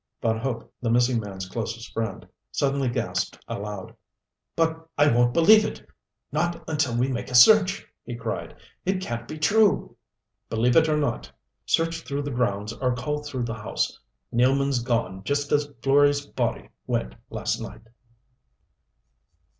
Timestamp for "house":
13.53-13.99